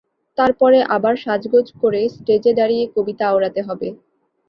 তার 0.37 0.51
পরে 0.59 0.79
আবার 0.95 1.15
সাগগোজ 1.23 1.67
করে 1.81 2.01
স্টেজে 2.15 2.51
দাঁড়িয়ে 2.59 2.83
কবিতা 2.95 3.23
আওড়াতে 3.31 3.61
হবে। 3.67 3.87